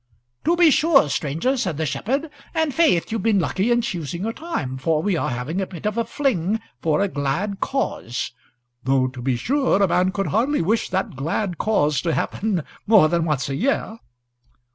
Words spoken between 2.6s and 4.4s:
faith, you've been lucky in choosing your